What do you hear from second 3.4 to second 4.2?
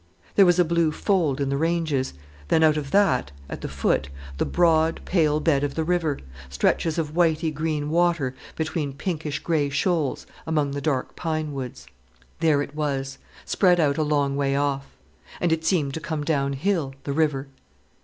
at the foot,